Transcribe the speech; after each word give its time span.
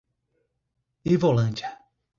Ivolândia 1.13 1.69